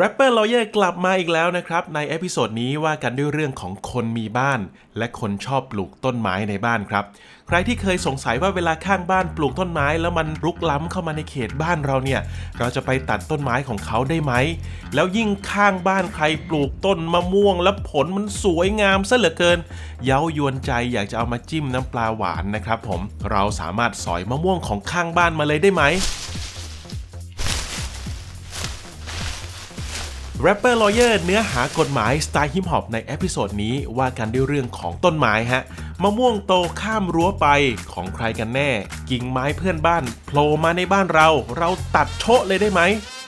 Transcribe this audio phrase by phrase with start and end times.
[0.00, 4.60] Rapper Lawyer กลับมาอีกแล้วนะครับ ใน episode นี้ว่ากันด้วยเรื่องของคนมีบ้าน
[4.98, 7.04] และคนชอบปลูกต้นไม้ในบ้านครับ
[7.48, 12.20] ใครที่เคยสงสัยว่าเวลาข้างบ้านปลูกต้นไม้ แล้วมันรุกล้ำเข้ามาในเขตบ้านเราเนี่ย
[12.58, 14.32] เราจะไปตัดต้นไม้ของเขาได้ไหม
[14.94, 19.58] แล้วยิ่งข้างบ้านใครปลูกต้นมะม่วง แล้วผลมันสวยงามซะเหลือเกิน
[20.04, 25.84] เย้ายวนใจอยากจะเอามาจิ้มน้ำปลาหวานนะครับผมเราสามารถสอยมะม่วงของข้างบ้านมาเลยได้ไหม
[30.44, 35.62] Rapper Lawyer เนื้อหากฎหมายสไตล์ฮิปฮอปใน episode นี้ว่ากันด้วยเรื่องของต้นไม้ฮะ
[36.02, 37.46] มะม่วงโตข้ามรั้วไป
[37.92, 38.70] ของใครกันแน่
[39.10, 42.80] กิ่งไม้เพื่อนบ้านโผล่มาในบ้านเรา เราตัดโชะเลยได้ไหม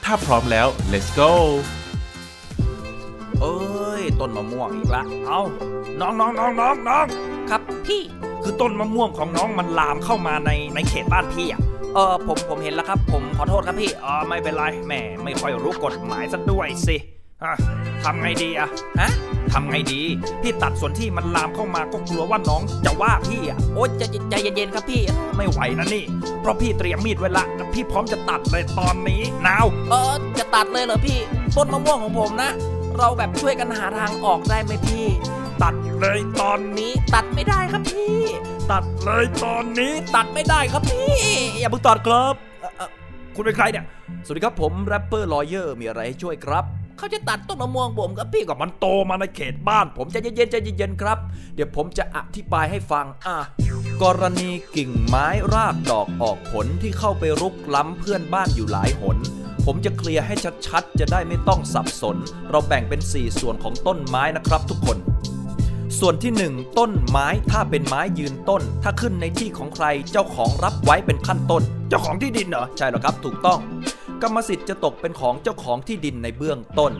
[0.03, 1.31] ถ้าพร้อมแล้ว let's go
[3.39, 5.41] เอ้ย ต้นมะม่วงอีกละเอา
[5.99, 7.05] น้องน้องน้องน้องน้อง
[7.49, 8.01] ครับพี่
[8.43, 11.61] คือต้นมะม่วงของน้องมันลามเข้ามาในในเขตบ้านพี่อะ
[11.95, 16.97] เออผมผมเห็นแล้วครับ ผมขอโทษครับพี่อ๋อไม่เป็นไรแหมไม่ค่อยรู้กฎหมายซะด้วยสิ
[17.43, 17.53] อะ
[18.03, 19.11] ทำไงดีอะฮะ
[19.53, 20.01] ทำไงดี
[20.41, 25.01] พี่ตัดส่วนที่มันลามเข้ามาก็กลัวว่าน้องจะว่าพี่อะโอ๊ยใจใจเย็นๆครับพี่
[25.37, 26.03] ไม่ไหวนะนี่
[26.41, 31.19] เพราะพี่เตรียมมีดไว้ละแล้วพี่พร้อมจะตัดเลยตอนนี้นาวเออจะตัดเลยเหรอพี่
[31.55, 32.51] ต้นมะม่วงของผมนะ
[32.97, 35.05] เราแบบช่วยกันหาทางออกได้ไหมพี่
[35.63, 38.17] ตัดเลยตอนนี้นี้ตัดไม่ได้ครับพี่
[38.71, 41.09] ตัดเลยตอนนี้ตัดไม่ได้ครับพี่
[41.59, 42.33] อย่าเพิ่งตัดครับ
[43.35, 43.85] คุณเป็นใครเนี่ย
[44.25, 46.63] สวัสดีครับผม Rapper Lawyer มีอะไรให้ช่วยครับ
[46.97, 51.17] เขาจะตัดต้นมะม่วงผมครับพี่ก็มันโตมาในเขตบ้าน ผมใจเย็นๆใจเย็นๆครับ
[51.55, 53.37] เดี๋ยวผมจะอธิบายให้ฟังอะ
[54.03, 59.17] กรณีกิ่งไม้รากดอกออกผลที่เข้าไปรุกล้ำเพื่อนบ้านอยู่หลายหน
[59.65, 60.35] ผมจะเคลียร์ให้
[60.67, 62.17] ชัดๆ จะได้ไม่ต้องสับสน
[62.49, 64.97] เราแบ่งเป็น 4 ส่วนของต้นไม้นะครับทุกคน
[65.99, 73.59] ส่วนที่ 1 ต้นไม้ถ้าเป็นไม้ยืนต้น ถ้าขึ้นในที่ของใครเจ้าของรับไว้เป็นขั้นต้น เจ้าของที่ดินเหรอใช่แล้วครับ ถูกต้อง
[74.21, 76.91] กรรมสิทธิ์จะตกเป็นของเจ้าของที่ดินในเบื้องต้น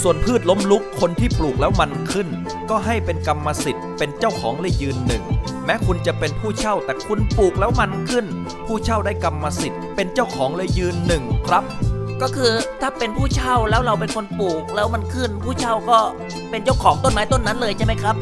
[0.00, 2.28] ส่วนพืชล้มลุกคนที่ปลูกแล้วมันขึ้น
[2.70, 5.22] ก็ให้เป็นกรรมสิทธิ์เป็นเจ้าของเลยยืนหนึ่ง
[5.64, 8.26] แม้คุณจะเป็นผู้เช่าแต่คุณปลูกแล้วมันขึ้น
[8.66, 11.64] ผู้เช่าได้กรรมสิทธิ์เป็นเจ้าของเลยยืนหนึ่งครับ
[12.22, 15.98] ก็คือถ้าเป็นผู้เช่าแล้วเราเป็นคนปลูกแล้วมันขึ้นผู้เช่าก็
[16.50, 18.14] เป็นเจ้าของต้นไม้ต้นนั้นเลยใช่ไหมครับ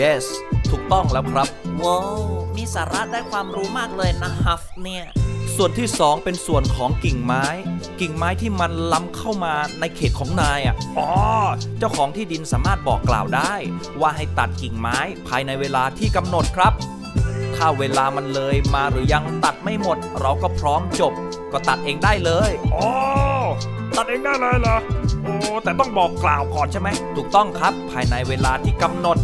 [0.00, 0.24] yes
[0.70, 1.48] ถูกต้องแล้วครับ
[1.82, 2.20] ว้าว
[2.56, 5.04] มีสาระได้ความรู้มากเลยนะฮัฟเนี่ย
[5.56, 7.44] ส่วนที่ 2 เป็นส่วนของกิ่งไม้
[8.00, 11.10] กิ่งไม้ที่มันล้ำเข้ามาในเขตของนายอะอ๋อ
[11.78, 13.52] เจ้าของที่ดินสามารถบอกกล่าวได้
[14.00, 16.72] ว่าให้ตัดกิ่งไม้ภายในเวลาที่กำหนดครับ
[17.56, 21.12] ถ้าเวลามันเลยมาหรือยังตัดไม่หมด เราก็พร้อมจบ
[21.52, 22.86] ก็ตัดเองได้เลยอ๋อ
[23.96, 24.76] ตัดเองได้เลยเหรอ
[25.22, 25.34] โอ้
[25.64, 29.18] แต่ต้องบอกกล่าวก่อนใช่ไหม ถูกต้องครับ ภายในเวลาที่กำหนด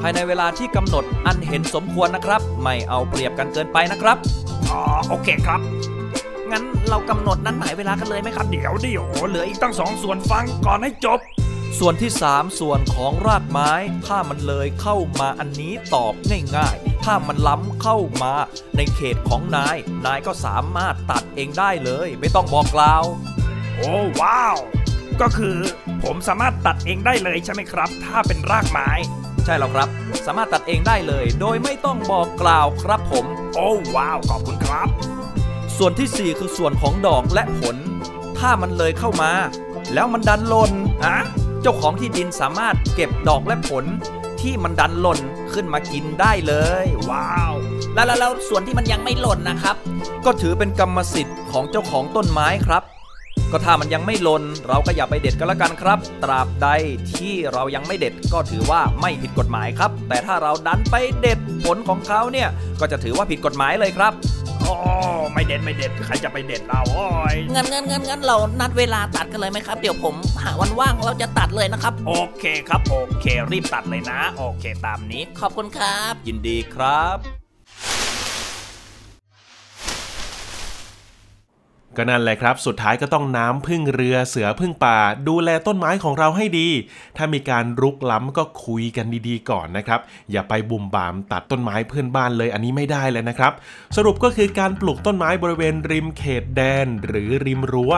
[0.00, 4.16] ภายในเวลาที่กำหนดอันเห็นสมควรนะครับ ไม่เอาเปรียบกันเกินไปนะครับ
[4.70, 5.60] อ๋อ โอเคครับ
[6.50, 11.20] งั้นเรากำหนดนัดหมายเวลากันเลยไหมครับ เดี๋ยวเดี๋ยวเหลืออีกตั้งสองส่วนฟังก่อนให้จบ
[11.78, 13.72] ส่วนที่ 3 ส่วนของรากไม้
[14.06, 16.14] ถ้ามันเลยเข้ามาอันนี้ตอบ
[16.56, 18.32] ง่ายๆ ถ้ามันล้ำเข้ามา
[18.76, 19.76] ในเขตของนาย
[20.06, 23.04] นายก็สามารถตัดเองได้เลย ไม่ต้องบอกกล่าว
[23.78, 24.56] โอ้ว้าว
[25.20, 25.56] ก็คือ
[26.04, 28.90] ผมสามารถตัดเองได้เลยใช่ไหมครับ ถ้าเป็นรากไม้
[29.44, 29.88] ใช่แล้วครับ
[30.26, 34.88] สามารถตัดเองได้เลย โดยไม่ต้องบอกกล่าวครับผม โอ้ว้าว ขอบคุณครับ
[35.76, 37.76] ส่วนทีสี่4 คือส่วนของดอกและผล
[38.38, 39.32] ถ้ามันเลยเข้ามา
[39.94, 40.72] แล้วมันดันหล่น
[41.06, 41.18] ฮะ
[41.62, 43.84] เจ้าของที่ดินสามารถเก็บดอกและผล
[44.40, 45.20] ที่มันดันหล่น
[45.52, 47.52] ขึ้นมากินได้เลย ว้าว
[47.94, 49.76] แล้วแล้วแล้วส่วนที่มันยังไม่หล่นนะครับ
[50.24, 52.82] ก็ถือเป็นกรรมสิทธิ์ของเจ้าของต้นไม้ครับ
[53.52, 56.68] ก็ถ้ามันยังไม่หล่นเราก็อย่าไปเด็ดก็แล้วกันครับ ตราบใด
[57.12, 62.48] ที่เรายังไม่เด็ดก็ถือว่าไม่ผิดกฎหมายครับ แต่ถ้าเราดันไปเด็ดผลของเขาเนี่ย
[62.80, 64.12] ก็จะถือว่าผิดกฎหมายเลยครับ
[64.66, 64.76] อ๋อ
[65.32, 77.37] ไม่เด็ดไม่เด็ดใครจะไปเด็ดเราโอ้ยงั้นงั้นงั้นงั้นเรานัดเวลาตัดกันเลยไหมครับ เดี๋ยวผมหาวันว่างเราจะตัดเลยนะครับ โอเคครับ โอเค รีบตัดเลยนะ โอเคตามนี้ ขอบคุณครับ ยินดีครับ
[81.98, 84.98] ก็นั่นแหละครับ สุดท้ายก็ต้องน้ำพึ่งเรือเสือพึ่งป่า
[85.28, 86.68] ดูแลต้นไม้ของเราให้ดี
[87.16, 90.00] ถ้ามีการรุกล้ำก็คุยกันดีๆก่อนนะครับ
[90.32, 93.52] อย่าไปบุ่มบามตัดต้นไม้เพื่อนบ้านเลยอันนี้ไม่ได้เลยนะครับ
[93.96, 97.92] สรุปก็คือการปลูกต้นไม้บริเวณริมเขตแดน หรือริมรั้ว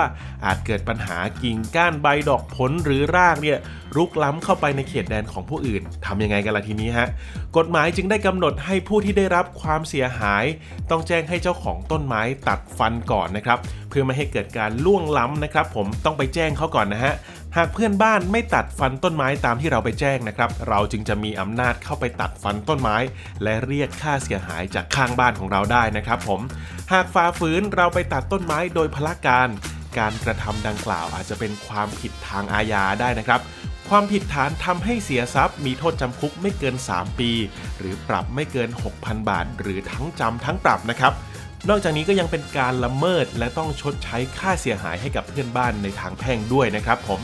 [0.44, 3.58] อาจเกิดปัญหากิ่งก้านใบดอกผลหรือรากเนี่ย
[3.97, 7.08] รุกล้ำเข้าไปในเขตแดนของผู้อื่นทำยังไงกันล่ะทีนี้ฮะ
[7.56, 10.44] กฎหมายจึงได้กำหนดให้ผู้ที่ได้รับความเสียหาย
[10.91, 13.58] ต้องแจ้งให้เจ้าของต้นไม้ตัดฟันก่อนนะครับ
[13.91, 17.15] เพื่อไม่ให้เกิดการล่วงล้ำนะครับ ผมต้องไปแจ้งเขาก่อนนะฮะ
[17.57, 22.97] หากเพื่อนบ้านไม่ตัดฟันต้นไม้ตามที่เราไปแจ้งนะครับ เราจึงจะมีอำนาจเข้าไปตัดฟันต้นไม้
[23.43, 26.41] และเรียกค่าเสียหายจากข้างบ้านของเราได้นะครับ ผม
[26.93, 29.49] หากฝ่าฝืนเราไปตัดต้นไม้โดยพละการ
[29.99, 33.41] การกระทำดังกล่าวอาจจะเป็นความผิดทางอาญาได้นะครับ
[33.89, 37.31] ความผิดฐานทำให้เสียทรัพย์ มีโทษจำคุกไม่เกิน 3 ปี
[37.79, 41.13] หรือปรับไม่เกิน 6,000 บาท หรือทั้งจำทั้งปรับนะครับ
[41.69, 47.21] นอกจากนี้ก็ยังเป็นการละเมิดและต้องชดใช้ค่าเสียหายให้กับเพื่อนบ้านในทางแพ่งด้วยนะครับผม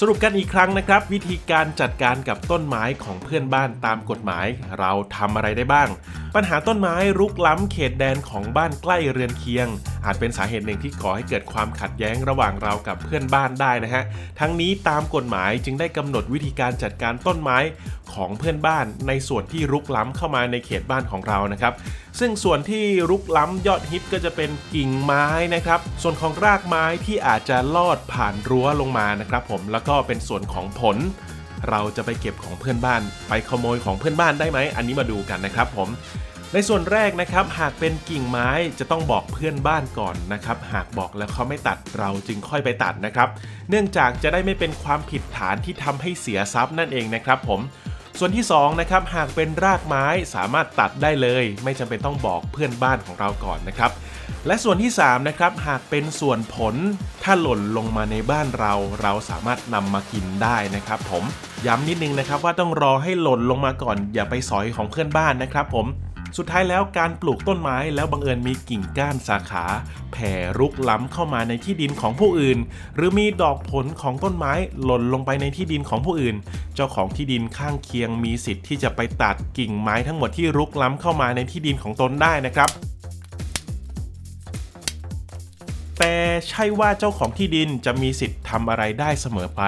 [0.00, 4.46] สรุปกันอีกครั้งนะครับ วิธีการจัดการกับต้นไม้ของเพื่อนบ้านตามกฎหมาย
[4.78, 5.88] เราทำอะไรได้บ้าง
[6.34, 9.68] ปัญหาต้นไม้รุกล้ำเขตแดนของบ้านใกล้เรือนเคียง
[10.04, 14.04] อาจเป็นสาเหตุหนึ่งที่ก่อให้เกิดความขัดแย้งระหว่างเรากับเพื่อนบ้านได้นะฮะ
[14.40, 17.58] ทั้งนี้ตามกฎหมายจึงได้กำหนดวิธีการจัดการต้นไม้
[18.14, 21.72] ของเพื่อนบ้านในส่วนที่รุกล้ำเข้ามาในเขตบ้านของเรานะครับ
[22.18, 30.98] ซึ่งส่วนที่รุกล้ำยอดฮิตก็จะเป็นกิ่งไม้นะครับ ส่วนของรากไม้ที่อาจจะลอดผ่านรั้วลงมานะครับผมแล้วก็เป็นส่วนของผล
[31.70, 35.88] เราจะไปเก็บของเพื่อนบ้าน ไปขโมยของเพื่อนบ้านได้ไหม อันนี้มาดูกันนะครับผม
[36.54, 43.28] ในส่วนแรกนะครับหากเป็นกิ่งไม้จะต้องบอกเพื่อนบ้านก่อนนะครับ หากบอกแล้วเขาไม่ตัดเราจึงค่อยไปตัดนะครับ
[43.70, 47.60] เนื่องจากจะได้ไม่เป็นความผิดฐานที่ทำให้เสียทรัพย์นั่นเองนะครับ ผม
[48.18, 53.90] ส่วนที่2นะครับหากเป็นรากไม้สามารถตัดได้เลย ไม่จำเป็นต้องบอกเพื่อนบ้านของเราก่อนนะครับ
[54.46, 56.74] และส่วนที่3นะครับหากเป็นส่วนผล
[57.22, 58.72] ถ้าหล่นลงมาในบ้านเรา
[59.02, 61.24] เราสามารถนำมากินได้นะครับ ผม
[61.66, 65.86] ย้ำนิดนึงนะครับว่าต้องรอให้หล่นลงมาก่อน อย่าไปสอยของเพื่อนบ้านนะครับ ผม
[66.36, 69.64] สุดท้ายแล้วการปลูกต้นไม้แล้วบังเอิญมีกิ่งก้านสาขา
[70.12, 72.58] แผ่รุกล้ำเข้ามาในที่ดินของผู้อื่น
[72.96, 74.52] หรือมีดอกผลของต้นไม้
[74.82, 76.36] หล่นลงไปในที่ดินของผู้อื่น
[76.74, 82.70] เจ้าของที่ดินข้างเคียงมีสิทธิ์ที่จะไปตัดกิ่งไม้ทั้งหมดที่รุกล้ำเข้ามาในที่ดินของตนได้นะครับ
[85.98, 86.14] แต่
[86.48, 89.62] ใช่ว่าเจ้าของที่ดินจะมีสิทธิ์ทำอะไรได้เสมอไป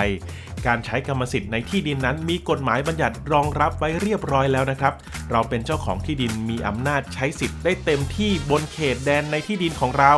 [0.66, 4.94] การใช้กรรมสิทธิ์ในที่ดินนั้นมีกฎหมายบัญญัติรองรับไว้เรียบร้อยแล้วนะครับ
[5.30, 10.14] เราเป็นเจ้าของที่ดินมีอำนาจใช้สิทธิ์ได้เต็มที่บนเขตแดนในที่ดินของเรา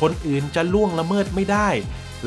[0.00, 1.68] คนอื่นจะล่วงละเมิดไม่ได้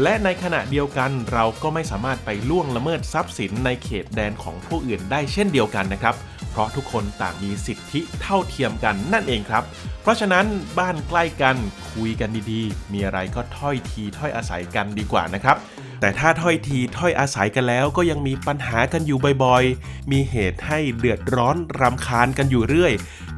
[0.01, 6.15] และในขณะเดียวกันเราก็ไม่สามารถไปล่วงละเมิดทรัพย์สินในเขตแดนของผู้อื่นได้เช่นเดียวกันนะครับ
[6.51, 9.63] เพราะทุกคนต่างมีสิทธิเท่าเทียมกันนั่นเองครับ
[10.01, 10.45] เพราะฉะนั้น
[10.79, 11.55] บ้านใกล้กัน
[11.91, 15.57] คุยกันดีๆ มีอะไรก็ถ้อยทีถ้อยอาศัยกันดีกว่านะครับ
[16.03, 22.93] แต่ถ้าถ้อยทีถ้อยอาศัยกันแล้วก็ยังมีปัญหากันอยู่บ่อยๆ มีเหตุให้เดือดร้อนรำคาญกันอยู่เรื่อย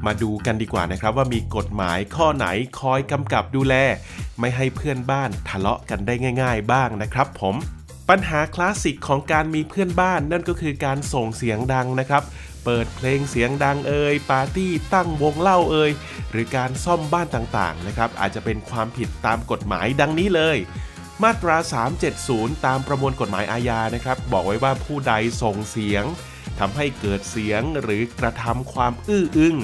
[0.05, 2.45] มาดูกันดีกว่านะครับว่ามีกฎหมายข้อไหน
[2.79, 3.75] คอยกำกับดูแล
[4.39, 7.55] ไม่ให้เพื่อนบ้านทะเลาะกันได้ง่าย ๆ บ้างนะครับผม
[8.09, 12.23] ปัญหาคลาสสิกของการมีเพื่อนบ้านนั่นก็คือการส่งเสียงดังนะครับ
[12.65, 15.91] เปิดเพลงเสียงดังเอ่ยปาร์ตี้ตั้งวงเล่าเอ่ย
[16.31, 20.59] หรือการซ่อมบ้านต่างๆนะครับอาจจะเป็นความผิดตามกฎหมายดังนี้เลย
[21.23, 21.57] มาตรา
[22.11, 26.03] 370 ตามประมวลกฎหมายอาญานะครับ บอกไว้ว่าผู้ใดส่งเสียง
[26.59, 29.55] ทำให้เกิดเสียงหรือกระทำความอื้ออึง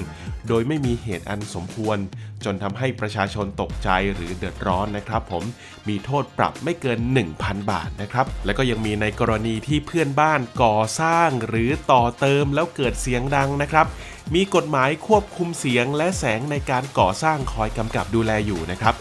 [0.48, 1.98] โดยไม่มีเหตุอันสมควร
[2.44, 5.44] จนทำให้ประชาชนตกใจหรือเดือดร้อนนะครับ ผม
[5.88, 6.98] มีโทษปรับไม่เกิน
[7.34, 13.86] 1,000 บาทนะครับ และก็ยังมีในกรณีที่เพื่อนบ้านก่อสร้างหรือต่อเติมแล้วเกิดเสียงดังนะครับ
[14.34, 18.94] มีกฎหมายควบคุมเสียงและแสงในการก่อสร้างคอยกำกับดูแลอยู่นะครับ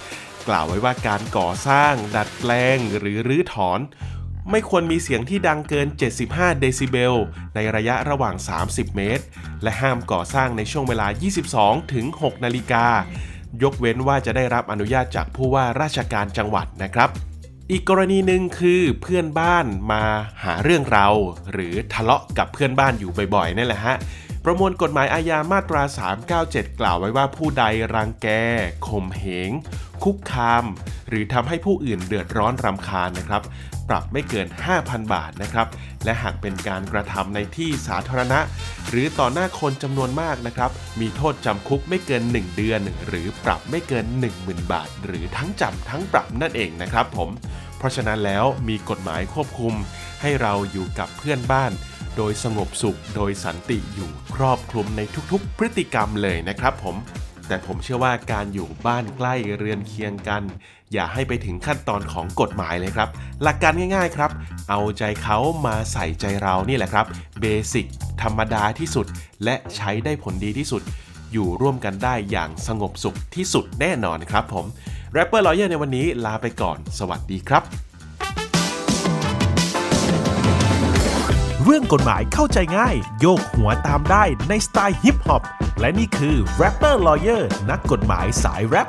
[0.48, 3.80] กล่าวไว้ว่าการก่อสร้าง ดัดแปลงหรือรื้อถอน
[4.52, 5.88] ไม่ควรมีเสียงที่ดังเกิน
[6.24, 7.16] 75 เดซิเบล
[7.56, 9.24] ในระยะระหว่าง 30 เมตร
[9.64, 11.08] และห้ามก่อสร้างในช่วงเวลา
[11.50, 12.88] 22 ถึง 6 นาฬิกา
[13.64, 17.10] ยกเว้นว่าจะได้รับอนุญาตจากผู้ว่าราชการจังหวัดนะครับ
[17.72, 20.04] อีกกรณีหนึ่งคือเพื่อนบ้านมา
[20.44, 21.08] หาเรื่องเรา
[21.52, 23.96] หรือทะเลาะกับเพื่อนบ้านอยู่บ่อยๆนั่นแหละฮะ
[24.46, 25.84] ประมวลกฎหมายอาญามาตรา
[26.32, 27.64] 397 กล่าวไว้ว่าผู้ใด
[27.96, 28.28] รังแก
[28.88, 29.52] ข่มเหง
[30.04, 30.66] คุกคาม
[31.10, 33.44] หรือทำให้ผู้อื่นเดือดร้อนรำคาญนะครับ
[33.90, 34.48] ปรับไม่เกิน
[34.80, 35.68] 5,000 บาทนะครับ
[36.04, 38.40] และหากเป็นการกระทำในที่สาธารณะ
[38.90, 44.06] หรือต่อหน้าคนจำนวนมากนะครับ มีโทษจำคุกไม่เกิน 1 เดือน หรือปรับไม่เกิน
[44.40, 47.30] 10,000 บาท หรือทั้งจำทั้งปรับนั่นเองนะครับ ผม
[47.78, 49.74] เพราะฉะนั้นแล้วมีกฎหมายควบคุม
[50.22, 51.72] ให้เราอยู่กับเพื่อนบ้าน
[52.18, 56.96] โดยสงบสุข โดยสันติอยู่ครอบคลุมในทุกๆ พฤติกรรมเลยนะครับผม
[57.52, 60.44] แต่ผมเชื่อว่าการอยู่บ้านใกล้เรือนเคียงกัน
[60.94, 63.10] อย่าให้ไปถึงขั้นตอนของกฎหมายเลยครับ
[63.44, 64.32] หลักการง่ายๆครับ
[64.70, 67.06] เอาใจเขามาใส่ใจเรานี่แหละครับ
[67.42, 67.86] เบสิก
[68.22, 69.06] ธรรมดาที่สุด
[69.44, 70.82] และใช้ได้ผลดีที่สุด
[71.32, 74.66] อยู่ร่วมกันได้อย่างสงบสุขที่สุดแน่นอนครับผม
[75.14, 77.64] แรปเปอร์ลอเยอร์ในวันนี้ลาไปก่อน สวัสดีครับ
[81.64, 85.44] เรื่องกฎหมายเข้าใจง่าย โยกหัวตามได้ในสไตล์ฮิปฮอป
[85.82, 88.88] และนี่คือ Rapper Lawyer นักกฎหมายสายแรป